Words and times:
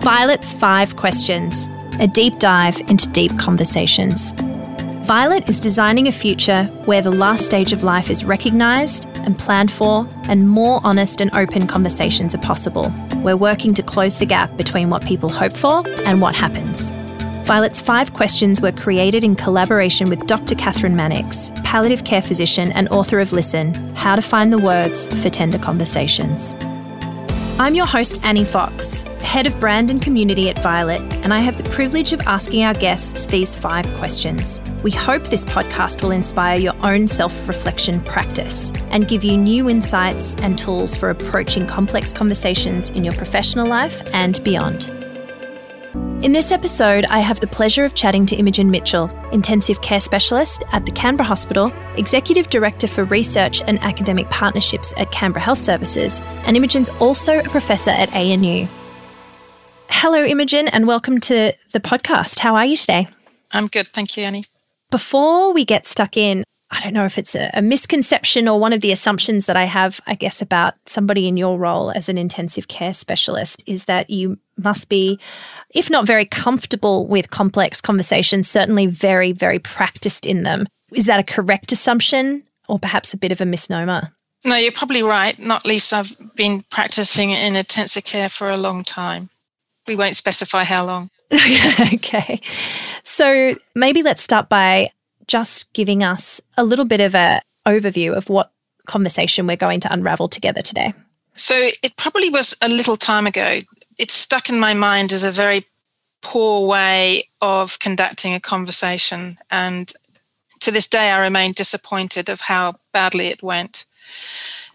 Violet's 0.00 0.54
Five 0.54 0.96
Questions, 0.96 1.68
a 2.00 2.06
deep 2.06 2.38
dive 2.38 2.80
into 2.88 3.06
deep 3.10 3.38
conversations. 3.38 4.32
Violet 5.04 5.46
is 5.46 5.60
designing 5.60 6.08
a 6.08 6.12
future 6.12 6.64
where 6.86 7.02
the 7.02 7.10
last 7.10 7.44
stage 7.44 7.74
of 7.74 7.84
life 7.84 8.08
is 8.08 8.24
recognised 8.24 9.06
and 9.18 9.38
planned 9.38 9.70
for, 9.70 10.08
and 10.22 10.48
more 10.48 10.80
honest 10.84 11.20
and 11.20 11.30
open 11.36 11.66
conversations 11.66 12.34
are 12.34 12.38
possible. 12.38 12.90
We're 13.16 13.36
working 13.36 13.74
to 13.74 13.82
close 13.82 14.16
the 14.16 14.24
gap 14.24 14.56
between 14.56 14.88
what 14.88 15.04
people 15.04 15.28
hope 15.28 15.52
for 15.52 15.86
and 16.06 16.22
what 16.22 16.34
happens. 16.34 16.88
Violet's 17.46 17.82
five 17.82 18.14
questions 18.14 18.62
were 18.62 18.72
created 18.72 19.22
in 19.22 19.36
collaboration 19.36 20.08
with 20.08 20.26
Dr. 20.26 20.54
Kathryn 20.54 20.94
Mannix, 20.94 21.52
palliative 21.62 22.04
care 22.04 22.22
physician 22.22 22.72
and 22.72 22.88
author 22.88 23.20
of 23.20 23.34
Listen 23.34 23.74
How 23.96 24.16
to 24.16 24.22
Find 24.22 24.50
the 24.50 24.58
Words 24.58 25.08
for 25.22 25.28
Tender 25.28 25.58
Conversations. 25.58 26.54
I'm 27.60 27.74
your 27.74 27.84
host, 27.84 28.20
Annie 28.22 28.46
Fox, 28.46 29.02
head 29.20 29.46
of 29.46 29.60
brand 29.60 29.90
and 29.90 30.00
community 30.00 30.48
at 30.48 30.62
Violet, 30.62 31.02
and 31.22 31.34
I 31.34 31.40
have 31.40 31.58
the 31.58 31.68
privilege 31.68 32.14
of 32.14 32.20
asking 32.22 32.64
our 32.64 32.72
guests 32.72 33.26
these 33.26 33.54
five 33.54 33.84
questions. 33.98 34.62
We 34.82 34.90
hope 34.90 35.24
this 35.24 35.44
podcast 35.44 36.02
will 36.02 36.10
inspire 36.10 36.58
your 36.58 36.72
own 36.82 37.06
self 37.06 37.46
reflection 37.46 38.00
practice 38.00 38.72
and 38.88 39.06
give 39.06 39.24
you 39.24 39.36
new 39.36 39.68
insights 39.68 40.36
and 40.36 40.58
tools 40.58 40.96
for 40.96 41.10
approaching 41.10 41.66
complex 41.66 42.14
conversations 42.14 42.88
in 42.88 43.04
your 43.04 43.12
professional 43.12 43.66
life 43.66 44.00
and 44.14 44.42
beyond. 44.42 44.99
In 46.22 46.32
this 46.32 46.52
episode, 46.52 47.06
I 47.06 47.20
have 47.20 47.40
the 47.40 47.46
pleasure 47.46 47.86
of 47.86 47.94
chatting 47.94 48.26
to 48.26 48.36
Imogen 48.36 48.70
Mitchell, 48.70 49.10
intensive 49.32 49.80
care 49.80 50.00
specialist 50.00 50.64
at 50.70 50.84
the 50.84 50.92
Canberra 50.92 51.26
Hospital, 51.26 51.72
executive 51.96 52.50
director 52.50 52.86
for 52.86 53.04
research 53.04 53.62
and 53.62 53.78
academic 53.78 54.28
partnerships 54.28 54.92
at 54.98 55.10
Canberra 55.12 55.42
Health 55.42 55.60
Services, 55.60 56.20
and 56.44 56.58
Imogen's 56.58 56.90
also 57.00 57.38
a 57.38 57.44
professor 57.44 57.90
at 57.90 58.14
ANU. 58.14 58.66
Hello, 59.88 60.22
Imogen, 60.22 60.68
and 60.68 60.86
welcome 60.86 61.20
to 61.20 61.54
the 61.72 61.80
podcast. 61.80 62.40
How 62.40 62.54
are 62.54 62.66
you 62.66 62.76
today? 62.76 63.08
I'm 63.52 63.68
good, 63.68 63.88
thank 63.88 64.18
you, 64.18 64.24
Annie. 64.24 64.44
Before 64.90 65.54
we 65.54 65.64
get 65.64 65.86
stuck 65.86 66.18
in, 66.18 66.44
I 66.70 66.80
don't 66.80 66.92
know 66.92 67.04
if 67.04 67.18
it's 67.18 67.34
a, 67.34 67.50
a, 67.54 67.62
misconception 67.62 68.46
or 68.46 68.60
one 68.60 68.72
of 68.72 68.80
the 68.80 68.92
assumptions 68.92 69.46
that 69.46 69.56
I 69.56 69.64
have, 69.64 70.00
I 70.06 70.14
guess, 70.14 70.40
about 70.40 70.74
somebody 70.86 71.26
in 71.26 71.36
your 71.36 71.58
role 71.58 71.90
as 71.90 72.08
an 72.08 72.16
intensive 72.16 72.68
care 72.68 72.94
specialist 72.94 73.62
is 73.66 73.86
that 73.86 74.08
you 74.08 74.38
must 74.62 74.88
be, 74.88 75.18
if 75.70 75.90
not 75.90 76.06
very 76.06 76.24
comfortable 76.24 77.06
with 77.06 77.30
complex 77.30 77.80
conversations, 77.80 78.48
certainly 78.48 78.86
very, 78.86 79.32
very 79.32 79.58
practiced 79.58 80.26
in 80.26 80.42
them. 80.42 80.66
Is 80.92 81.06
that 81.06 81.20
a 81.20 81.24
correct 81.24 81.72
assumption 81.72 82.42
or 82.68 82.78
perhaps 82.78 83.14
a 83.14 83.18
bit 83.18 83.32
of 83.32 83.40
a 83.40 83.46
misnomer? 83.46 84.10
No, 84.44 84.56
you're 84.56 84.72
probably 84.72 85.02
right. 85.02 85.38
Not 85.38 85.66
least, 85.66 85.92
I've 85.92 86.16
been 86.34 86.64
practicing 86.70 87.30
in 87.30 87.56
intensive 87.56 88.04
care 88.04 88.28
for 88.28 88.48
a 88.48 88.56
long 88.56 88.82
time. 88.82 89.28
We 89.86 89.96
won't 89.96 90.16
specify 90.16 90.64
how 90.64 90.86
long. 90.86 91.10
okay. 91.94 92.40
So 93.04 93.54
maybe 93.74 94.02
let's 94.02 94.22
start 94.22 94.48
by 94.48 94.90
just 95.26 95.72
giving 95.74 96.02
us 96.02 96.40
a 96.56 96.64
little 96.64 96.84
bit 96.84 97.00
of 97.00 97.14
an 97.14 97.40
overview 97.66 98.16
of 98.16 98.28
what 98.28 98.50
conversation 98.86 99.46
we're 99.46 99.56
going 99.56 99.80
to 99.80 99.92
unravel 99.92 100.28
together 100.28 100.62
today? 100.62 100.92
So 101.36 101.54
it 101.82 101.96
probably 101.96 102.28
was 102.28 102.56
a 102.60 102.68
little 102.68 102.96
time 102.96 103.26
ago. 103.26 103.60
It 104.00 104.10
stuck 104.10 104.48
in 104.48 104.58
my 104.58 104.72
mind 104.72 105.12
as 105.12 105.24
a 105.24 105.30
very 105.30 105.66
poor 106.22 106.66
way 106.66 107.28
of 107.42 107.78
conducting 107.80 108.32
a 108.32 108.40
conversation. 108.40 109.38
And 109.50 109.92
to 110.60 110.70
this 110.70 110.86
day, 110.86 111.10
I 111.10 111.18
remain 111.18 111.52
disappointed 111.52 112.30
of 112.30 112.40
how 112.40 112.76
badly 112.92 113.26
it 113.26 113.42
went. 113.42 113.84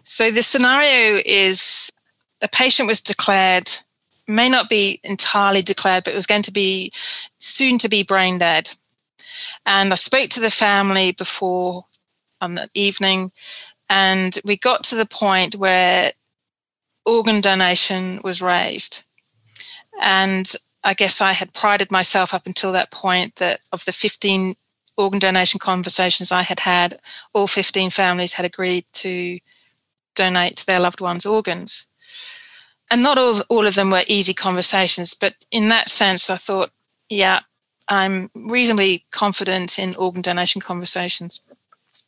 So 0.04 0.30
the 0.30 0.44
scenario 0.44 1.20
is 1.26 1.90
the 2.38 2.46
patient 2.46 2.86
was 2.86 3.00
declared, 3.00 3.68
may 4.28 4.48
not 4.48 4.68
be 4.68 5.00
entirely 5.02 5.60
declared, 5.60 6.04
but 6.04 6.14
was 6.14 6.26
going 6.26 6.42
to 6.42 6.52
be 6.52 6.92
soon 7.40 7.78
to 7.78 7.88
be 7.88 8.04
brain 8.04 8.38
dead. 8.38 8.70
And 9.66 9.92
I 9.92 9.96
spoke 9.96 10.30
to 10.30 10.40
the 10.40 10.52
family 10.52 11.10
before 11.10 11.84
on 12.40 12.54
the 12.54 12.70
evening, 12.74 13.32
and 13.90 14.38
we 14.44 14.56
got 14.56 14.84
to 14.84 14.94
the 14.94 15.04
point 15.04 15.56
where 15.56 16.12
organ 17.04 17.40
donation 17.40 18.20
was 18.22 18.40
raised. 18.40 19.02
And 20.00 20.50
I 20.84 20.94
guess 20.94 21.20
I 21.20 21.32
had 21.32 21.52
prided 21.52 21.90
myself 21.90 22.34
up 22.34 22.46
until 22.46 22.72
that 22.72 22.90
point 22.90 23.36
that 23.36 23.60
of 23.72 23.84
the 23.84 23.92
15 23.92 24.56
organ 24.96 25.18
donation 25.18 25.58
conversations 25.58 26.32
I 26.32 26.42
had 26.42 26.60
had, 26.60 26.98
all 27.32 27.46
15 27.46 27.90
families 27.90 28.32
had 28.32 28.46
agreed 28.46 28.86
to 28.94 29.38
donate 30.14 30.56
to 30.56 30.66
their 30.66 30.80
loved 30.80 31.00
ones' 31.00 31.26
organs. 31.26 31.88
And 32.90 33.02
not 33.02 33.18
all, 33.18 33.40
all 33.48 33.66
of 33.66 33.74
them 33.74 33.90
were 33.90 34.04
easy 34.06 34.32
conversations, 34.32 35.14
but 35.14 35.34
in 35.50 35.68
that 35.68 35.88
sense, 35.88 36.30
I 36.30 36.36
thought, 36.36 36.70
yeah, 37.08 37.40
I'm 37.88 38.30
reasonably 38.34 39.04
confident 39.10 39.78
in 39.78 39.94
organ 39.96 40.22
donation 40.22 40.60
conversations. 40.60 41.40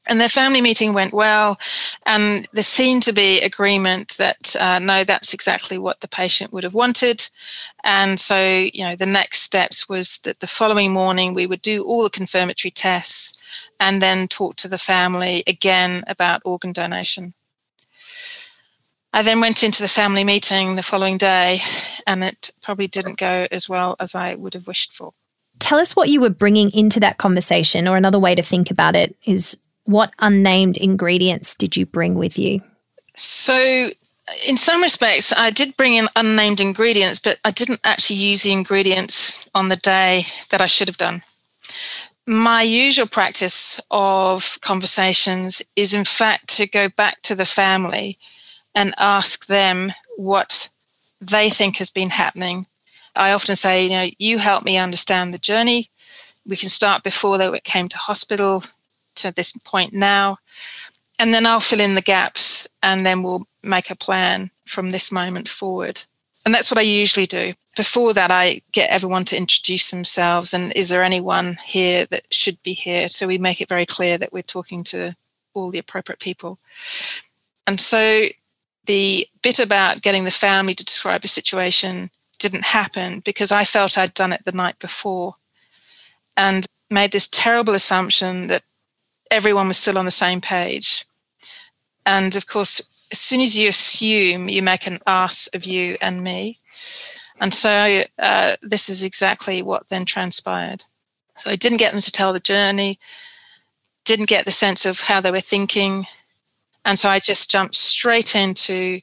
And 0.08 0.20
their 0.20 0.28
family 0.28 0.62
meeting 0.62 0.94
went 0.94 1.12
well, 1.12 1.58
and 2.06 2.48
there 2.52 2.62
seemed 2.62 3.02
to 3.04 3.12
be 3.12 3.40
agreement 3.42 4.16
that 4.16 4.56
uh, 4.56 4.78
no, 4.78 5.04
that's 5.04 5.34
exactly 5.34 5.76
what 5.76 6.00
the 6.00 6.08
patient 6.08 6.52
would 6.52 6.64
have 6.64 6.74
wanted. 6.74 7.28
And 7.84 8.18
so, 8.18 8.68
you 8.72 8.84
know, 8.84 8.96
the 8.96 9.06
next 9.06 9.42
steps 9.42 9.88
was 9.88 10.18
that 10.24 10.40
the 10.40 10.46
following 10.46 10.92
morning 10.92 11.34
we 11.34 11.46
would 11.46 11.60
do 11.60 11.84
all 11.84 12.02
the 12.02 12.10
confirmatory 12.10 12.70
tests 12.70 13.38
and 13.80 14.00
then 14.00 14.28
talk 14.28 14.56
to 14.56 14.68
the 14.68 14.78
family 14.78 15.44
again 15.46 16.04
about 16.06 16.42
organ 16.44 16.72
donation. 16.72 17.34
I 19.12 19.22
then 19.22 19.40
went 19.40 19.62
into 19.62 19.82
the 19.82 19.88
family 19.88 20.24
meeting 20.24 20.76
the 20.76 20.82
following 20.82 21.18
day, 21.18 21.60
and 22.06 22.22
it 22.22 22.50
probably 22.62 22.88
didn't 22.88 23.18
go 23.18 23.46
as 23.50 23.68
well 23.68 23.96
as 24.00 24.14
I 24.14 24.34
would 24.34 24.54
have 24.54 24.66
wished 24.66 24.92
for. 24.94 25.12
Tell 25.58 25.78
us 25.78 25.96
what 25.96 26.08
you 26.08 26.20
were 26.20 26.30
bringing 26.30 26.70
into 26.70 27.00
that 27.00 27.18
conversation, 27.18 27.88
or 27.88 27.96
another 27.96 28.18
way 28.18 28.34
to 28.34 28.42
think 28.42 28.70
about 28.70 28.96
it 28.96 29.16
is 29.24 29.58
what 29.88 30.12
unnamed 30.18 30.76
ingredients 30.76 31.54
did 31.54 31.76
you 31.76 31.86
bring 31.86 32.14
with 32.14 32.38
you? 32.38 32.60
So, 33.16 33.90
in 34.46 34.56
some 34.56 34.82
respects, 34.82 35.32
I 35.36 35.50
did 35.50 35.76
bring 35.76 35.94
in 35.94 36.08
unnamed 36.16 36.60
ingredients, 36.60 37.18
but 37.20 37.38
I 37.44 37.50
didn't 37.50 37.80
actually 37.84 38.16
use 38.16 38.42
the 38.42 38.52
ingredients 38.52 39.48
on 39.54 39.68
the 39.68 39.76
day 39.76 40.26
that 40.50 40.60
I 40.60 40.66
should 40.66 40.88
have 40.88 40.98
done. 40.98 41.22
My 42.26 42.62
usual 42.62 43.06
practice 43.06 43.80
of 43.90 44.58
conversations 44.60 45.62
is, 45.76 45.94
in 45.94 46.04
fact, 46.04 46.56
to 46.56 46.66
go 46.66 46.88
back 46.90 47.22
to 47.22 47.34
the 47.34 47.46
family 47.46 48.18
and 48.74 48.94
ask 48.98 49.46
them 49.46 49.92
what 50.16 50.68
they 51.20 51.48
think 51.48 51.78
has 51.78 51.90
been 51.90 52.10
happening 52.10 52.66
I 53.18 53.32
often 53.32 53.56
say, 53.56 53.84
you 53.84 53.90
know, 53.90 54.08
you 54.18 54.38
help 54.38 54.64
me 54.64 54.78
understand 54.78 55.34
the 55.34 55.38
journey. 55.38 55.90
We 56.46 56.56
can 56.56 56.68
start 56.68 57.02
before 57.02 57.36
they 57.36 57.60
came 57.64 57.88
to 57.88 57.98
hospital 57.98 58.62
to 59.18 59.32
this 59.32 59.52
point 59.64 59.92
now. 59.92 60.38
And 61.18 61.34
then 61.34 61.46
I'll 61.46 61.60
fill 61.60 61.80
in 61.80 61.94
the 61.94 62.02
gaps 62.02 62.66
and 62.82 63.04
then 63.04 63.22
we'll 63.22 63.46
make 63.62 63.90
a 63.90 63.96
plan 63.96 64.50
from 64.66 64.90
this 64.90 65.10
moment 65.10 65.48
forward. 65.48 66.02
And 66.44 66.54
that's 66.54 66.70
what 66.70 66.78
I 66.78 66.82
usually 66.82 67.26
do. 67.26 67.52
Before 67.76 68.14
that, 68.14 68.30
I 68.30 68.62
get 68.72 68.90
everyone 68.90 69.24
to 69.26 69.36
introduce 69.36 69.90
themselves 69.90 70.54
and 70.54 70.72
is 70.74 70.88
there 70.88 71.02
anyone 71.02 71.58
here 71.64 72.06
that 72.06 72.22
should 72.30 72.62
be 72.62 72.72
here? 72.72 73.08
So 73.08 73.26
we 73.26 73.38
make 73.38 73.60
it 73.60 73.68
very 73.68 73.86
clear 73.86 74.18
that 74.18 74.32
we're 74.32 74.42
talking 74.42 74.82
to 74.84 75.14
all 75.54 75.70
the 75.70 75.78
appropriate 75.78 76.20
people. 76.20 76.58
And 77.66 77.80
so 77.80 78.28
the 78.86 79.28
bit 79.42 79.58
about 79.58 80.02
getting 80.02 80.24
the 80.24 80.30
family 80.30 80.74
to 80.74 80.84
describe 80.84 81.24
a 81.24 81.28
situation 81.28 82.10
didn't 82.38 82.64
happen 82.64 83.20
because 83.20 83.52
I 83.52 83.64
felt 83.64 83.98
I'd 83.98 84.14
done 84.14 84.32
it 84.32 84.44
the 84.44 84.52
night 84.52 84.78
before 84.78 85.34
and 86.36 86.64
made 86.90 87.12
this 87.12 87.28
terrible 87.28 87.74
assumption 87.74 88.46
that 88.46 88.62
everyone 89.30 89.68
was 89.68 89.78
still 89.78 89.98
on 89.98 90.04
the 90.04 90.10
same 90.10 90.40
page. 90.40 91.04
And 92.06 92.34
of 92.36 92.46
course, 92.46 92.80
as 93.12 93.18
soon 93.18 93.40
as 93.40 93.56
you 93.56 93.68
assume, 93.68 94.48
you 94.48 94.62
make 94.62 94.86
an 94.86 94.98
ass 95.06 95.48
of 95.54 95.64
you 95.64 95.96
and 96.00 96.22
me. 96.22 96.58
And 97.40 97.52
so 97.54 98.04
uh, 98.18 98.56
this 98.62 98.88
is 98.88 99.04
exactly 99.04 99.62
what 99.62 99.88
then 99.88 100.04
transpired. 100.04 100.84
So 101.36 101.50
I 101.50 101.56
didn't 101.56 101.78
get 101.78 101.92
them 101.92 102.00
to 102.00 102.12
tell 102.12 102.32
the 102.32 102.40
journey, 102.40 102.98
didn't 104.04 104.26
get 104.26 104.44
the 104.44 104.50
sense 104.50 104.86
of 104.86 105.00
how 105.00 105.20
they 105.20 105.30
were 105.30 105.40
thinking. 105.40 106.06
And 106.84 106.98
so 106.98 107.08
I 107.08 107.20
just 107.20 107.50
jumped 107.50 107.76
straight 107.76 108.34
into 108.34 109.00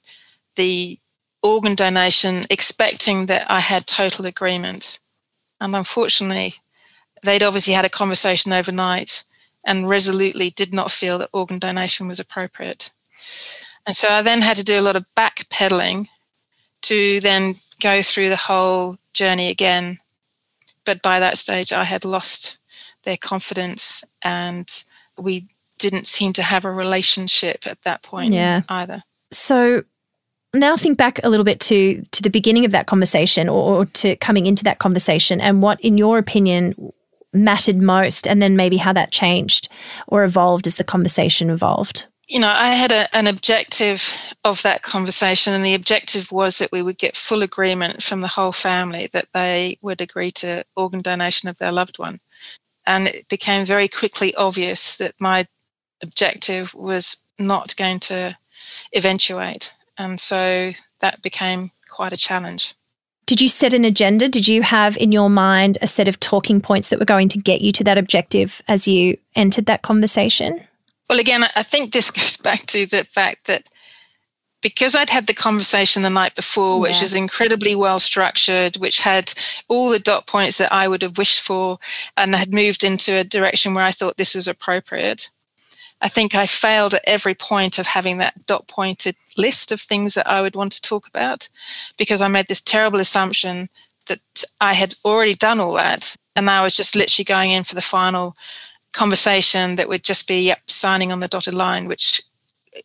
the 0.55 0.99
organ 1.41 1.75
donation 1.75 2.43
expecting 2.49 3.27
that 3.27 3.49
I 3.49 3.59
had 3.59 3.87
total 3.87 4.25
agreement. 4.25 4.99
And 5.61 5.75
unfortunately, 5.75 6.55
they'd 7.23 7.43
obviously 7.43 7.73
had 7.73 7.85
a 7.85 7.89
conversation 7.89 8.51
overnight 8.51 9.23
and 9.65 9.89
resolutely 9.89 10.51
did 10.51 10.73
not 10.73 10.91
feel 10.91 11.17
that 11.17 11.29
organ 11.33 11.59
donation 11.59 12.07
was 12.07 12.19
appropriate. 12.19 12.89
And 13.85 13.95
so 13.95 14.09
I 14.09 14.21
then 14.21 14.41
had 14.41 14.57
to 14.57 14.63
do 14.63 14.79
a 14.79 14.81
lot 14.81 14.95
of 14.95 15.05
backpedaling 15.17 16.07
to 16.83 17.19
then 17.21 17.55
go 17.81 18.01
through 18.01 18.29
the 18.29 18.35
whole 18.35 18.97
journey 19.13 19.49
again. 19.49 19.99
But 20.85 21.01
by 21.01 21.19
that 21.19 21.37
stage, 21.37 21.73
I 21.73 21.83
had 21.83 22.05
lost 22.05 22.57
their 23.03 23.17
confidence 23.17 24.03
and 24.21 24.83
we 25.17 25.47
didn't 25.77 26.07
seem 26.07 26.33
to 26.33 26.43
have 26.43 26.65
a 26.65 26.71
relationship 26.71 27.67
at 27.67 27.81
that 27.83 28.01
point 28.03 28.31
yeah. 28.31 28.61
either. 28.69 29.01
So 29.31 29.83
now 30.53 30.77
think 30.77 30.97
back 30.97 31.19
a 31.23 31.29
little 31.29 31.43
bit 31.43 31.59
to 31.59 32.01
to 32.11 32.23
the 32.23 32.29
beginning 32.29 32.65
of 32.65 32.71
that 32.71 32.87
conversation 32.87 33.49
or, 33.49 33.79
or 33.79 33.85
to 33.85 34.15
coming 34.17 34.45
into 34.45 34.63
that 34.63 34.79
conversation 34.79 35.41
and 35.41 35.61
what 35.61 35.79
in 35.81 35.97
your 35.97 36.17
opinion 36.17 36.93
mattered 37.35 37.81
most 37.81 38.27
and 38.27 38.41
then 38.41 38.55
maybe 38.55 38.77
how 38.77 38.93
that 38.93 39.11
changed 39.11 39.69
or 40.07 40.23
evolved 40.23 40.67
as 40.67 40.75
the 40.75 40.83
conversation 40.83 41.49
evolved 41.49 42.07
you 42.27 42.39
know, 42.39 42.51
I 42.55 42.69
had 42.69 42.91
a, 42.91 43.15
an 43.15 43.27
objective 43.27 44.15
of 44.43 44.61
that 44.63 44.81
conversation, 44.81 45.53
and 45.53 45.63
the 45.63 45.75
objective 45.75 46.31
was 46.31 46.57
that 46.57 46.71
we 46.71 46.81
would 46.81 46.97
get 46.97 47.15
full 47.15 47.43
agreement 47.43 48.01
from 48.01 48.21
the 48.21 48.27
whole 48.27 48.51
family 48.51 49.09
that 49.13 49.27
they 49.33 49.77
would 49.81 50.01
agree 50.01 50.31
to 50.31 50.65
organ 50.75 51.01
donation 51.01 51.49
of 51.49 51.57
their 51.57 51.71
loved 51.71 51.99
one. 51.99 52.19
And 52.87 53.07
it 53.07 53.27
became 53.27 53.65
very 53.65 53.87
quickly 53.87 54.33
obvious 54.35 54.97
that 54.97 55.13
my 55.19 55.47
objective 56.01 56.73
was 56.73 57.17
not 57.37 57.75
going 57.75 57.99
to 58.01 58.35
eventuate. 58.93 59.73
And 59.97 60.19
so 60.19 60.71
that 60.99 61.21
became 61.21 61.71
quite 61.89 62.13
a 62.13 62.17
challenge. 62.17 62.73
Did 63.25 63.41
you 63.41 63.49
set 63.49 63.73
an 63.73 63.85
agenda? 63.85 64.29
Did 64.29 64.47
you 64.47 64.61
have 64.61 64.95
in 64.97 65.11
your 65.11 65.29
mind 65.29 65.77
a 65.81 65.87
set 65.87 66.07
of 66.07 66.19
talking 66.19 66.61
points 66.61 66.89
that 66.89 66.99
were 66.99 67.05
going 67.05 67.29
to 67.29 67.39
get 67.39 67.61
you 67.61 67.71
to 67.73 67.83
that 67.83 67.97
objective 67.97 68.61
as 68.67 68.87
you 68.87 69.17
entered 69.35 69.65
that 69.65 69.81
conversation? 69.81 70.61
Well, 71.09 71.19
again, 71.19 71.45
I 71.55 71.63
think 71.63 71.91
this 71.91 72.11
goes 72.11 72.37
back 72.37 72.65
to 72.67 72.85
the 72.85 73.03
fact 73.03 73.47
that 73.47 73.69
because 74.61 74.95
I'd 74.95 75.11
had 75.11 75.27
the 75.27 75.33
conversation 75.33 76.01
the 76.01 76.09
night 76.09 76.33
before, 76.33 76.79
which 76.79 76.97
yeah. 76.97 77.03
is 77.03 77.13
incredibly 77.13 77.75
well 77.75 77.99
structured, 77.99 78.77
which 78.77 78.99
had 78.99 79.31
all 79.67 79.89
the 79.89 79.99
dot 79.99 80.25
points 80.25 80.57
that 80.57 80.73
I 80.73 80.87
would 80.87 81.03
have 81.03 81.19
wished 81.19 81.41
for, 81.41 81.77
and 82.17 82.33
had 82.35 82.51
moved 82.51 82.83
into 82.83 83.13
a 83.13 83.23
direction 83.23 83.75
where 83.75 83.83
I 83.83 83.91
thought 83.91 84.17
this 84.17 84.33
was 84.33 84.47
appropriate. 84.47 85.29
I 86.05 86.07
think 86.07 86.35
I 86.35 86.45
failed 86.45 86.93
at 86.93 87.01
every 87.07 87.33
point 87.33 87.79
of 87.79 87.87
having 87.87 88.19
that 88.19 88.45
dot 88.45 88.67
pointed 88.67 89.15
list 89.37 89.71
of 89.71 89.81
things 89.81 90.13
that 90.13 90.29
I 90.29 90.39
would 90.39 90.55
want 90.55 90.71
to 90.73 90.81
talk 90.83 91.07
about 91.07 91.49
because 91.97 92.21
I 92.21 92.27
made 92.27 92.47
this 92.47 92.61
terrible 92.61 92.99
assumption 92.99 93.67
that 94.05 94.43
I 94.61 94.75
had 94.75 94.93
already 95.03 95.33
done 95.33 95.59
all 95.59 95.73
that. 95.73 96.15
And 96.35 96.47
I 96.47 96.61
was 96.61 96.77
just 96.77 96.95
literally 96.95 97.23
going 97.23 97.49
in 97.49 97.63
for 97.63 97.73
the 97.73 97.81
final 97.81 98.35
conversation 98.91 99.77
that 99.77 99.89
would 99.89 100.03
just 100.03 100.27
be 100.27 100.45
yep, 100.45 100.69
signing 100.69 101.11
on 101.11 101.21
the 101.21 101.27
dotted 101.27 101.55
line, 101.55 101.87
which 101.87 102.21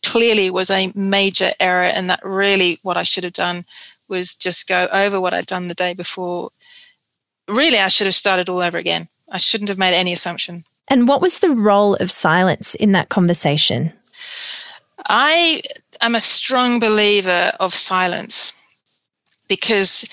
clearly 0.03 0.49
was 0.49 0.71
a 0.71 0.91
major 0.95 1.53
error. 1.61 1.85
And 1.85 2.09
that 2.09 2.25
really 2.25 2.79
what 2.81 2.97
I 2.97 3.03
should 3.03 3.25
have 3.25 3.35
done 3.35 3.67
was 4.09 4.35
just 4.35 4.67
go 4.67 4.89
over 4.95 5.21
what 5.21 5.35
I'd 5.35 5.45
done 5.45 5.69
the 5.69 5.75
day 5.75 5.93
before. 5.93 6.53
Really, 7.49 7.81
I 7.81 7.89
should 7.89 8.07
have 8.07 8.15
started 8.15 8.49
all 8.49 8.63
over 8.63 8.79
again. 8.79 9.11
I 9.31 9.37
shouldn't 9.37 9.69
have 9.69 9.77
made 9.77 9.93
any 9.93 10.15
assumption. 10.15 10.65
And 10.91 11.07
what 11.07 11.23
was 11.23 11.39
the 11.39 11.53
role 11.53 11.95
of 11.95 12.11
silence 12.11 12.75
in 12.75 12.93
that 12.93 13.09
conversation? 13.09 13.93
I 15.09 15.63
am 16.01 16.15
a 16.15 16.21
strong 16.21 16.81
believer 16.81 17.53
of 17.61 17.75
silence 17.75 18.53
because 19.49 20.05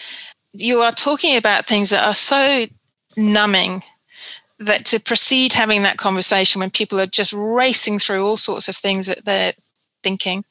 you 0.54 0.82
are 0.82 0.92
talking 0.92 1.36
about 1.36 1.66
things 1.66 1.90
that 1.90 2.04
are 2.04 2.14
so 2.14 2.68
numbing 3.18 3.84
that 4.60 4.86
to 4.86 5.00
proceed 5.00 5.54
having 5.54 5.84
that 5.84 5.98
conversation 5.98 6.60
when 6.60 6.72
people 6.72 7.00
are 7.00 7.06
just 7.08 7.34
racing 7.34 8.00
through 8.00 8.26
all 8.26 8.38
sorts 8.38 8.68
of 8.68 8.76
things 8.76 9.08
that 9.08 9.26
they're 9.26 9.54
thinking. 10.04 10.44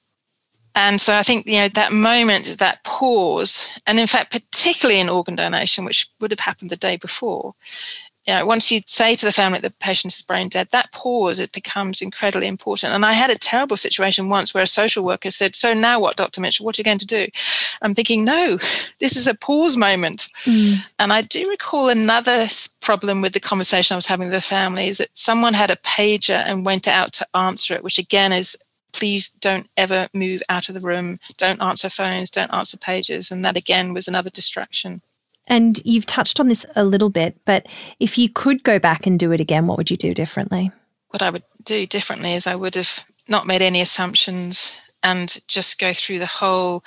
And 0.74 1.00
so 1.00 1.16
I 1.16 1.22
think, 1.22 1.46
you 1.46 1.58
know, 1.58 1.68
that 1.70 1.92
moment, 1.92 2.58
that 2.58 2.84
pause, 2.84 3.76
and 3.86 3.98
in 3.98 4.06
fact, 4.06 4.30
particularly 4.30 5.00
in 5.00 5.08
organ 5.08 5.34
donation, 5.34 5.86
which 5.86 6.06
would 6.20 6.30
have 6.30 6.40
happened 6.40 6.68
the 6.68 6.76
day 6.76 6.96
before, 6.96 7.54
you 8.26 8.34
know, 8.34 8.44
once 8.44 8.72
you 8.72 8.80
say 8.86 9.14
to 9.14 9.24
the 9.24 9.32
family 9.32 9.60
that 9.60 9.72
the 9.72 9.78
patient 9.78 10.12
is 10.12 10.22
brain 10.22 10.48
dead, 10.48 10.68
that 10.72 10.90
pause, 10.92 11.38
it 11.38 11.52
becomes 11.52 12.02
incredibly 12.02 12.48
important. 12.48 12.92
And 12.92 13.06
I 13.06 13.12
had 13.12 13.30
a 13.30 13.38
terrible 13.38 13.76
situation 13.76 14.28
once 14.28 14.52
where 14.52 14.64
a 14.64 14.66
social 14.66 15.04
worker 15.04 15.30
said, 15.30 15.54
So 15.54 15.72
now 15.72 16.00
what, 16.00 16.16
Dr. 16.16 16.40
Mitchell? 16.40 16.66
What 16.66 16.76
are 16.76 16.80
you 16.80 16.84
going 16.84 16.98
to 16.98 17.06
do? 17.06 17.28
I'm 17.82 17.94
thinking, 17.94 18.24
No, 18.24 18.58
this 18.98 19.16
is 19.16 19.28
a 19.28 19.34
pause 19.34 19.76
moment. 19.76 20.28
Mm. 20.44 20.78
And 20.98 21.12
I 21.12 21.22
do 21.22 21.48
recall 21.48 21.88
another 21.88 22.48
problem 22.80 23.20
with 23.20 23.32
the 23.32 23.40
conversation 23.40 23.94
I 23.94 23.96
was 23.96 24.06
having 24.06 24.28
with 24.28 24.34
the 24.34 24.40
family 24.40 24.88
is 24.88 24.98
that 24.98 25.16
someone 25.16 25.54
had 25.54 25.70
a 25.70 25.76
pager 25.76 26.42
and 26.46 26.66
went 26.66 26.88
out 26.88 27.12
to 27.14 27.26
answer 27.34 27.74
it, 27.74 27.84
which 27.84 27.98
again 27.98 28.32
is 28.32 28.56
please 28.92 29.28
don't 29.28 29.68
ever 29.76 30.08
move 30.14 30.42
out 30.48 30.68
of 30.68 30.74
the 30.74 30.80
room, 30.80 31.20
don't 31.36 31.62
answer 31.62 31.90
phones, 31.90 32.30
don't 32.30 32.52
answer 32.52 32.78
pages. 32.78 33.30
And 33.30 33.44
that 33.44 33.56
again 33.56 33.92
was 33.92 34.08
another 34.08 34.30
distraction. 34.30 35.02
And 35.46 35.80
you've 35.84 36.06
touched 36.06 36.40
on 36.40 36.48
this 36.48 36.66
a 36.74 36.84
little 36.84 37.10
bit, 37.10 37.36
but 37.44 37.66
if 38.00 38.18
you 38.18 38.28
could 38.28 38.62
go 38.64 38.78
back 38.78 39.06
and 39.06 39.18
do 39.18 39.32
it 39.32 39.40
again, 39.40 39.66
what 39.66 39.78
would 39.78 39.90
you 39.90 39.96
do 39.96 40.12
differently? 40.12 40.72
What 41.10 41.22
I 41.22 41.30
would 41.30 41.44
do 41.62 41.86
differently 41.86 42.32
is 42.32 42.46
I 42.46 42.56
would 42.56 42.74
have 42.74 43.04
not 43.28 43.46
made 43.46 43.62
any 43.62 43.80
assumptions 43.80 44.80
and 45.02 45.38
just 45.46 45.78
go 45.78 45.92
through 45.92 46.18
the 46.18 46.26
whole 46.26 46.82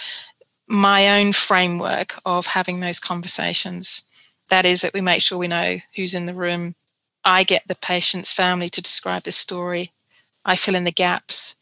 my 0.67 1.19
own 1.19 1.33
framework 1.33 2.19
of 2.25 2.45
having 2.45 2.79
those 2.79 2.99
conversations. 2.99 4.03
That 4.49 4.65
is 4.65 4.81
that 4.81 4.93
we 4.93 5.01
make 5.01 5.21
sure 5.21 5.37
we 5.37 5.47
know 5.47 5.79
who's 5.95 6.13
in 6.13 6.25
the 6.25 6.33
room. 6.33 6.75
I 7.25 7.43
get 7.43 7.67
the 7.67 7.75
patient's 7.75 8.31
family 8.31 8.69
to 8.69 8.81
describe 8.81 9.23
the 9.23 9.31
story. 9.31 9.91
I 10.45 10.55
fill 10.55 10.75
in 10.75 10.83
the 10.83 10.91
gaps. 10.91 11.55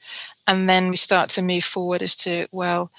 And 0.46 0.70
then 0.70 0.90
we 0.90 0.98
start 0.98 1.30
to 1.32 1.42
move 1.42 1.64
forward 1.64 2.02
as 2.02 2.16
to, 2.18 2.48
well, 2.52 2.92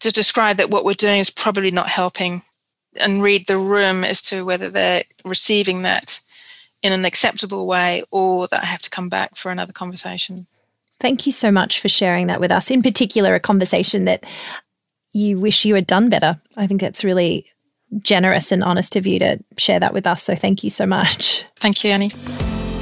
to 0.00 0.10
describe 0.10 0.56
that 0.58 0.70
what 0.70 0.84
we're 0.84 0.94
doing 0.94 1.20
is 1.20 1.30
probably 1.30 1.70
not 1.70 1.88
helping 1.88 2.42
and 2.96 3.22
read 3.22 3.46
the 3.46 3.58
room 3.58 4.04
as 4.04 4.22
to 4.22 4.44
whether 4.44 4.70
they're 4.70 5.04
receiving 5.24 5.82
that 5.82 6.20
in 6.82 6.92
an 6.92 7.04
acceptable 7.04 7.66
way 7.66 8.02
or 8.10 8.48
that 8.48 8.62
I 8.62 8.66
have 8.66 8.82
to 8.82 8.90
come 8.90 9.08
back 9.08 9.36
for 9.36 9.50
another 9.50 9.72
conversation. 9.72 10.46
Thank 11.00 11.26
you 11.26 11.32
so 11.32 11.50
much 11.50 11.80
for 11.80 11.88
sharing 11.88 12.26
that 12.28 12.40
with 12.40 12.52
us. 12.52 12.70
In 12.70 12.82
particular, 12.82 13.34
a 13.34 13.40
conversation 13.40 14.04
that 14.04 14.24
you 15.12 15.38
wish 15.38 15.64
you 15.64 15.74
had 15.74 15.86
done 15.86 16.08
better. 16.08 16.40
I 16.56 16.66
think 16.66 16.80
that's 16.80 17.04
really 17.04 17.46
generous 18.00 18.52
and 18.52 18.64
honest 18.64 18.96
of 18.96 19.06
you 19.06 19.18
to 19.18 19.38
share 19.58 19.80
that 19.80 19.92
with 19.92 20.06
us. 20.06 20.22
So 20.22 20.34
thank 20.34 20.64
you 20.64 20.70
so 20.70 20.86
much. 20.86 21.44
Thank 21.60 21.84
you, 21.84 21.90
Annie. 21.90 22.10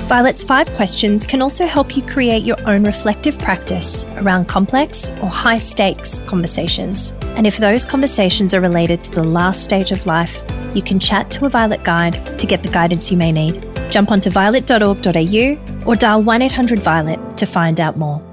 Violet's 0.07 0.45
five 0.45 0.73
questions 0.75 1.25
can 1.25 1.41
also 1.41 1.67
help 1.67 1.97
you 1.97 2.03
create 2.03 2.43
your 2.43 2.59
own 2.69 2.85
reflective 2.85 3.39
practice 3.39 4.05
around 4.17 4.49
complex 4.49 5.11
or 5.23 5.29
high 5.29 5.59
stakes 5.59 6.19
conversations. 6.21 7.15
And 7.37 7.47
if 7.47 7.57
those 7.57 7.85
conversations 7.85 8.55
are 8.55 8.61
related 8.61 9.03
to 9.05 9.11
the 9.11 9.23
last 9.23 9.65
stage 9.65 9.93
of 9.93 10.07
life, 10.07 10.45
you 10.75 10.83
can 10.83 11.01
chat 11.01 11.31
to 11.33 11.47
a 11.47 11.49
Violet 11.49 11.83
guide 11.85 12.39
to 12.39 12.47
get 12.47 12.63
the 12.63 12.69
guidance 12.69 13.11
you 13.11 13.17
may 13.17 13.33
need. 13.33 13.67
Jump 13.91 14.11
onto 14.11 14.31
violet.org.au 14.31 15.85
or 15.87 15.97
dial 15.97 16.23
1 16.23 16.43
800 16.43 16.79
Violet 16.81 17.37
to 17.37 17.47
find 17.47 17.81
out 17.81 17.97
more. 17.97 18.30